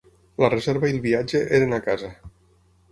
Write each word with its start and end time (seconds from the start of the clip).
La 0.43 0.49
reserva 0.53 0.89
i 0.91 0.95
el 0.95 1.03
viatge 1.05 1.43
eren 1.59 1.77
a 1.77 1.81
casa. 1.91 2.13